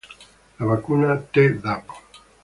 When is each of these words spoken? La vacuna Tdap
La 0.61 0.69
vacuna 0.69 1.15
Tdap 1.37 1.95